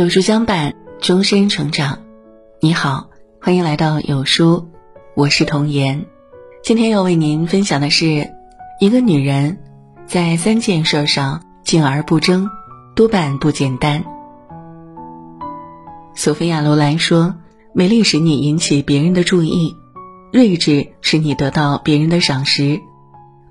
[0.00, 1.98] 有书相伴，终身成长。
[2.58, 4.70] 你好，欢迎来到有书，
[5.14, 6.06] 我是童言。
[6.62, 8.30] 今天要为您分享的是，
[8.80, 9.58] 一个女人
[10.06, 12.48] 在三件事上静而不争，
[12.96, 14.02] 多半不简单。
[16.14, 17.34] 索菲亚·罗兰说
[17.74, 19.76] ：“美丽使你引起别人的注意，
[20.32, 22.80] 睿智使你得到别人的赏识，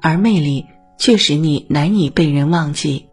[0.02, 0.66] 而魅力
[0.98, 3.06] 却使你难以被人忘记。”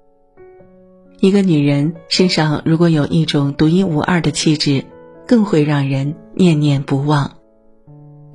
[1.19, 4.85] 一个女人身上如果有一种独一无二的气质，
[5.27, 7.33] 更会让人念念不忘。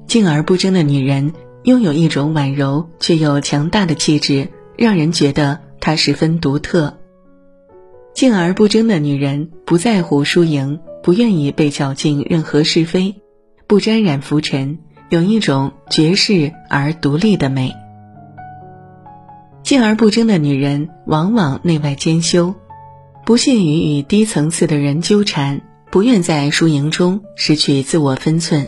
[0.08, 6.98] 静而不争的女人拥有一种婉柔却又强大的气质，让人觉得她十分独特。
[8.16, 13.16] 静而不争的女人不在乎输赢，不愿意被搅进任何是非，
[13.68, 17.74] 不沾染浮尘，有一种绝世而独立的美。
[19.64, 22.56] 静而不争的女人往往内外兼修。
[23.32, 28.68] 不屑于与低层次的人纠缠，不愿在输赢中失去自我分寸，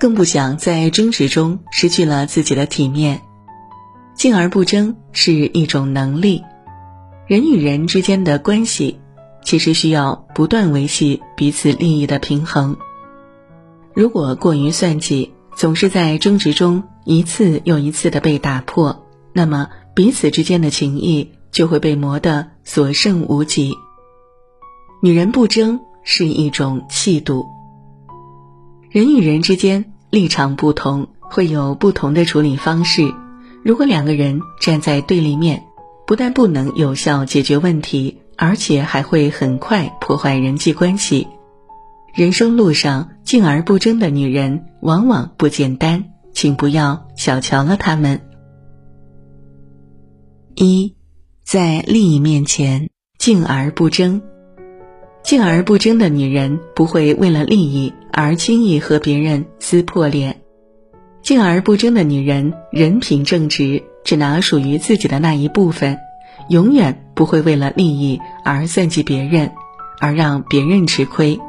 [0.00, 3.22] 更不想在争执中失去了自己的体面。
[4.16, 6.42] 静而不争是一种能力。
[7.28, 8.98] 人与人之间的关系，
[9.44, 12.76] 其实需要不断维系彼此利益的平衡。
[13.94, 23.76] 如果过于算计，总是在争执中一次又一次的被打破，那么彼此之间的情谊就会被磨得所剩无几。
[25.02, 27.46] 女人不争是一种气度。
[28.90, 33.14] 人与人之间立场不同，会有不同的处理方式。
[33.64, 35.64] 如果两个人站在对立面，
[36.06, 41.28] 不但不能有效解决问题，而且还会很快破坏人际关系。
[42.12, 48.20] 人生路上静而不争的女人往往不简单，请不要小瞧了她们。
[50.56, 50.96] 一，
[51.42, 54.20] 在利益面前静而不争。
[55.22, 60.40] 静而不争的女人不会为了利益而轻易和别人撕破脸。
[61.22, 65.98] 静而不争的女人人品正直，只拿属于自己的那一部分，
[66.48, 69.52] 永远不会为了利益而算计别人，
[70.00, 71.36] 而让别人吃亏。《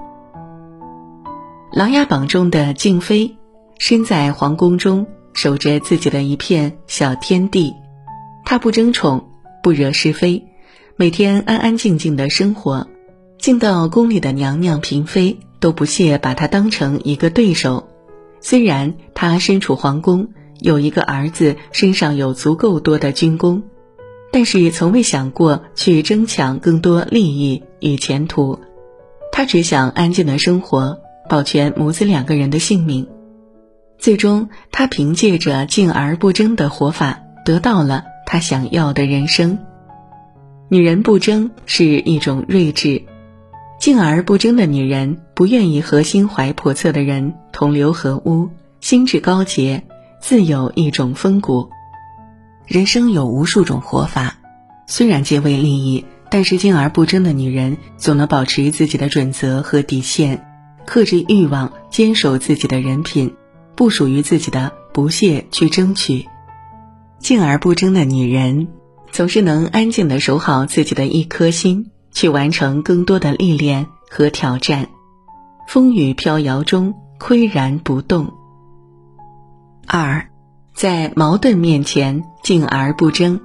[1.72, 3.38] 琅琊榜》中的静妃，
[3.80, 7.74] 身在皇宫中，守着自己的一片小天地，
[8.44, 9.30] 她不争宠，
[9.64, 10.44] 不惹是非，
[10.98, 12.88] 每天安安静静的生活。
[13.42, 17.90] 进到宫里的娘娘嫔妃都不屑把她当成一个对手。
[18.40, 20.28] 虽然她身处皇宫，
[20.60, 23.64] 有一个儿子，身上有足够多的军功，
[24.32, 28.60] 但是从未想过去争抢更多利益与前途。
[29.32, 33.08] 她只想安静的生活，保全母子两个人的性命。
[33.98, 39.58] 最终，她凭借着静而不争的活法，得到了她想要的人生。
[40.70, 43.02] 女人不争是一种睿智。
[43.82, 48.48] 静而不争的女人，不愿意和心怀叵测的人同流合污，
[48.80, 49.84] 心智高洁，
[50.22, 51.68] 自有一种风骨。
[52.68, 54.38] 人生有无数种活法，
[54.86, 60.46] 虽然皆为利益，但是静而不争的女人总能保持自己的准则和底线，
[60.86, 63.34] 克制欲望，坚守自己的人品，
[63.76, 66.28] 不属于自己的不屑去争取。
[67.18, 68.68] 静而不争的女人，
[69.12, 71.91] 总是能安静的守好自己的一颗心。
[72.12, 74.90] 去完成更多的历练和挑战，
[75.68, 78.34] 风雨飘摇中岿然不动。
[79.88, 80.30] 二，
[80.74, 83.42] 在矛盾面前静而不争。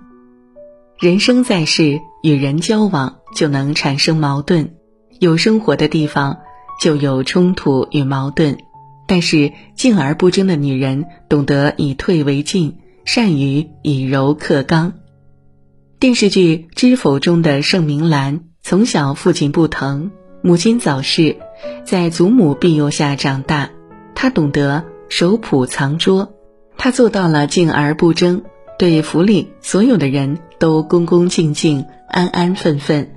[0.99, 4.71] 人生在世，与人交往就能产生矛盾，
[5.21, 6.39] 有生活的地方
[6.81, 8.59] 就有冲突与矛盾。
[9.09, 14.95] 但是静而不争的女人，懂得以退为进，善于以柔克刚。
[16.01, 18.41] 电视剧《知否》中的盛明兰。
[18.69, 20.11] 从小父亲不疼，
[20.43, 21.37] 母亲早逝，
[21.85, 23.71] 在祖母庇佑下长大。
[24.13, 26.33] 他懂得守朴藏拙，
[26.77, 28.43] 他做到了静而不争，
[28.77, 33.13] 对府里所有的人都恭恭敬敬、安安分分，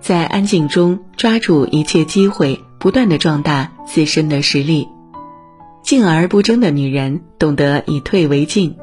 [0.00, 4.88] 在安静中抓住一切机会，不断的壮大自身的实力。
[5.84, 8.76] 静而不争的女人懂得以退为进。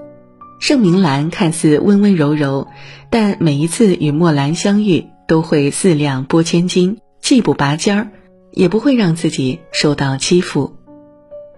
[0.62, 2.70] 盛明兰看似温温柔柔，
[3.10, 5.08] 但每一次与墨兰相遇。
[5.28, 8.08] 都会四两拨千斤，既不拔尖儿，
[8.52, 10.78] 也不会让自己受到欺负。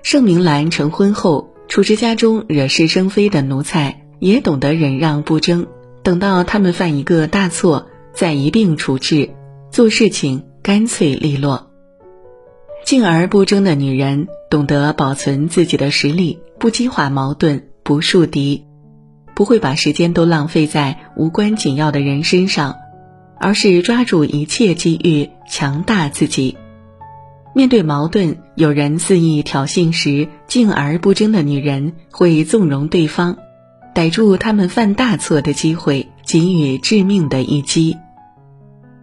[0.01, 5.68] 盛明兰成婚后，处置家中惹是生非的奴才，也懂得忍让不争，
[6.04, 9.30] 等到他们犯一个大错，再一并处置，
[9.72, 11.68] 做事情干脆利落。
[12.86, 18.65] 静而不争的女人，懂得保存自己的实力，不激化矛盾，不树敌，
[19.36, 22.77] 不会把时间都浪费在无关紧要的人身上。
[23.39, 26.57] 而是抓住一切机遇，强大自己。
[27.53, 33.38] 面对矛盾，有人肆意挑衅时，静而不争的女人会纵容对方，
[33.95, 37.97] 逮住他们犯大错的机会，给予致命的一击。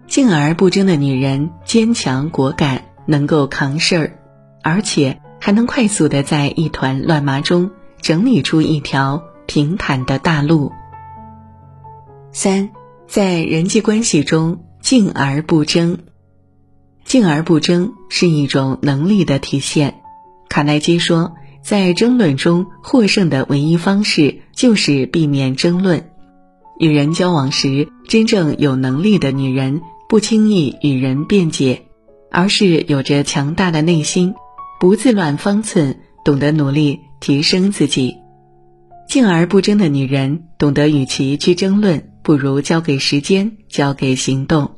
[0.06, 4.12] 静而不争的女人坚强果敢，能够扛事儿，
[4.62, 10.71] 而且还能快速的在一团乱麻中整理出一条平坦的大路。
[12.31, 12.71] 三，
[13.08, 15.99] 在人际关系中静而不争。
[17.05, 19.94] 静而不争是一种能力的体现。
[20.49, 26.11] 卡耐基说，在争论中获胜的唯一方式就是避免争论。
[26.79, 29.82] 与人交往时，真正有能力的女人。
[30.09, 31.82] 不轻易与人辩解，
[32.31, 34.35] 而是有着强大的内心，
[34.79, 38.14] 不自乱方寸，懂得努力提升自己。
[39.09, 44.73] 静而不争的女人，懂得与其去争论，不如交给时间，交给行动。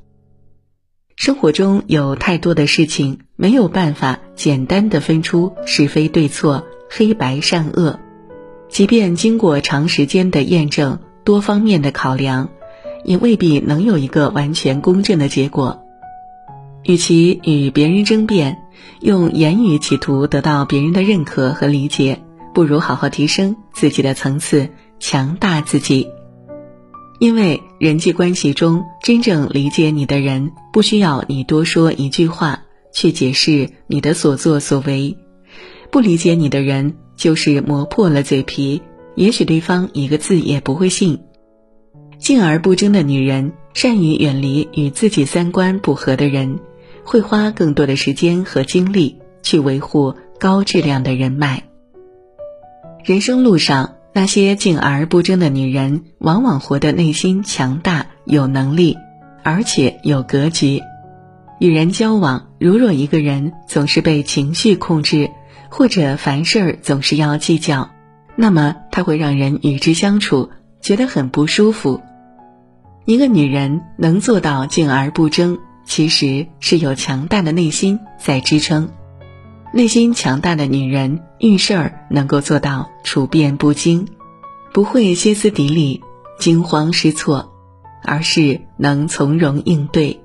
[1.17, 8.01] 生活中有太多的事情没有办法简单的分出是非对错、黑白善恶，
[8.69, 12.51] 即便经过长时间的验证、多方面的考量。
[13.03, 15.87] 也未必能有一个完全公正的结果。
[16.83, 18.59] 与其与别人争辩，
[19.01, 22.21] 用言语企图得到别人的认可和理解，
[22.53, 24.69] 不如好好提升自己的层次，
[24.99, 26.09] 强大自己。
[27.19, 32.63] 因为人际关系中真正理解你的人，不需要你多说一句话
[32.93, 35.17] 去解释你的所作所为；
[35.91, 38.83] 不理解你的人，就是磨破了嘴皮，
[39.17, 41.19] 也许对方一个字也不会信。
[42.19, 46.61] 静而不争的女人，善于远离与自己三观不合的人，
[47.05, 51.65] 会花更多的时间和精力去维护高质量的人脉。
[53.05, 58.97] 人生路上，那些静而不争的女人，往往活得内心强大、有能力，
[59.45, 60.83] 而且有格局。
[61.61, 65.31] 与人交往，如若一个人总是被情绪控制，
[65.69, 67.91] 或者凡事总是要计较，
[68.35, 70.51] 那么他会让人与之相处
[70.81, 72.01] 觉得很不舒服。
[73.05, 78.91] 一个女人能做到静而不争，其实是有强大的内心在支撑。
[79.73, 84.09] 内心强大的女人遇事儿能够做到处变不惊，
[84.73, 86.03] 不会歇斯底里、
[86.39, 87.53] 惊慌失措，
[88.03, 90.21] 而是能从容应对。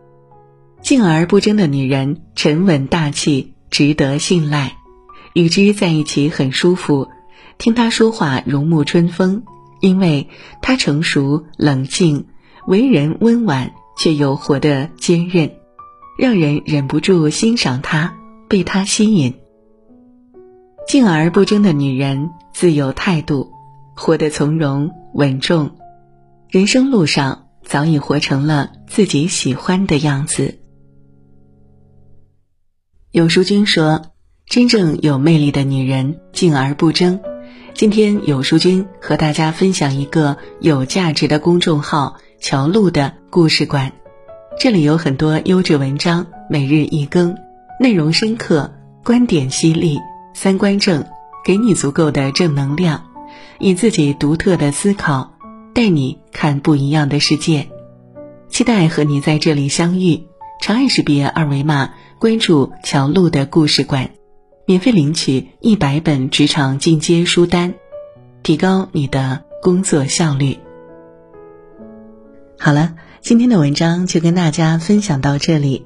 [0.82, 4.78] 静而不争的女人沉稳大气，值得信赖，
[5.34, 7.10] 与之在一起很舒服，
[7.58, 9.44] 听她说话如沐春风，
[9.82, 10.30] 因为
[10.62, 12.28] 她成熟冷静。
[12.66, 15.52] 为人温婉，却又活得坚韧，
[16.18, 18.16] 让人忍不住欣赏她，
[18.48, 19.36] 被她吸引。
[20.88, 23.52] 静而不争的女人自有态度，
[23.96, 25.72] 活得从容稳重，
[26.50, 30.60] 人生路上早已活成了自己喜欢的样子。
[33.12, 34.02] 有书君说
[34.46, 37.20] ：“真正有魅力的女人静而不争。”
[37.74, 42.18] 今天有书君和大家分享一个有价值的公众号。
[42.40, 43.94] 乔露的故事馆，
[44.60, 47.38] 这里有很多优质文章，每日一更，
[47.84, 50.00] 内容深刻，观点犀利，
[50.34, 51.06] 三观正，
[51.44, 53.04] 给你足够的正能量，
[53.60, 55.34] 以自己独特的思考，
[55.74, 57.68] 带你看不一样的世界。
[58.48, 60.24] 期待和你在这里相遇。
[60.62, 64.12] 长按识别二维码关注乔露的故事馆，
[64.66, 67.74] 免费领取一百本职场进阶书单，
[68.44, 70.58] 提高你的工作效率。
[72.58, 75.86] 好了，今天的文章就跟大家分享到这里。